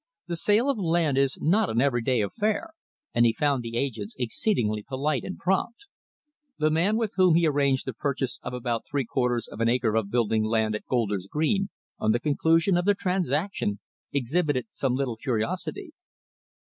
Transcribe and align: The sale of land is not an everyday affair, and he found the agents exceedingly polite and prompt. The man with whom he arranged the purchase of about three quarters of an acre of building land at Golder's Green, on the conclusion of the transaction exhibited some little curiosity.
The 0.25 0.35
sale 0.35 0.67
of 0.67 0.79
land 0.79 1.15
is 1.19 1.37
not 1.39 1.69
an 1.69 1.79
everyday 1.79 2.21
affair, 2.21 2.71
and 3.13 3.23
he 3.23 3.33
found 3.33 3.61
the 3.61 3.77
agents 3.77 4.15
exceedingly 4.17 4.81
polite 4.81 5.23
and 5.23 5.37
prompt. 5.37 5.85
The 6.57 6.71
man 6.71 6.97
with 6.97 7.13
whom 7.17 7.35
he 7.35 7.45
arranged 7.45 7.85
the 7.85 7.93
purchase 7.93 8.39
of 8.41 8.51
about 8.51 8.87
three 8.89 9.05
quarters 9.05 9.47
of 9.47 9.59
an 9.61 9.69
acre 9.69 9.95
of 9.95 10.09
building 10.09 10.43
land 10.43 10.73
at 10.73 10.87
Golder's 10.87 11.27
Green, 11.27 11.69
on 11.99 12.13
the 12.13 12.19
conclusion 12.19 12.77
of 12.77 12.85
the 12.85 12.95
transaction 12.95 13.79
exhibited 14.11 14.65
some 14.71 14.95
little 14.95 15.17
curiosity. 15.17 15.91